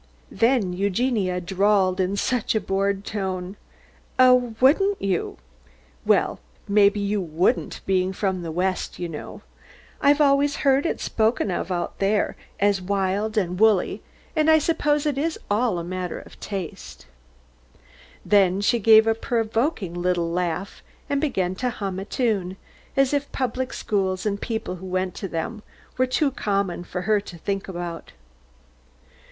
Then 0.31 0.73
Eugenia 0.73 1.39
drawled 1.39 1.99
in 1.99 2.17
such 2.17 2.55
a 2.55 2.59
bored 2.59 3.05
tone, 3.05 3.55
"Oh, 4.17 4.55
wouldn't 4.59 4.99
you! 4.99 5.37
Well, 6.07 6.39
maybe 6.67 6.99
you 6.99 7.21
wouldn't, 7.21 7.81
being 7.85 8.11
from 8.11 8.41
the 8.41 8.51
West, 8.51 8.97
you 8.97 9.07
know. 9.07 9.43
I've 10.01 10.19
always 10.19 10.55
heard 10.65 10.87
it 10.87 10.99
spoken 10.99 11.51
of 11.51 11.71
out 11.71 11.99
there 11.99 12.35
as 12.59 12.81
wild 12.81 13.37
and 13.37 13.59
woolly, 13.59 14.01
and 14.35 14.49
I 14.49 14.57
suppose 14.57 15.05
it 15.05 15.19
is 15.19 15.37
all 15.51 15.77
a 15.77 15.83
matter 15.83 16.19
of 16.19 16.39
taste." 16.39 17.05
Then 18.25 18.59
she 18.59 18.79
gave 18.79 19.05
a 19.05 19.13
provoking 19.13 19.93
little 19.93 20.31
laugh, 20.31 20.81
and 21.11 21.21
began 21.21 21.53
to 21.57 21.69
hum 21.69 21.99
a 21.99 22.05
tune, 22.05 22.57
as 22.97 23.13
if 23.13 23.31
public 23.31 23.71
schools 23.71 24.25
and 24.25 24.41
people 24.41 24.77
who 24.77 24.85
went 24.87 25.13
to 25.13 25.27
them 25.27 25.61
were 25.95 26.07
too 26.07 26.31
common 26.31 26.83
for 26.83 27.03
her 27.03 27.21
to 27.21 27.37
think 27.37 27.67
about. 27.67 28.13